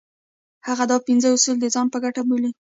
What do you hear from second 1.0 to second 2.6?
پنځه اصول د ځان په ګټه بولي.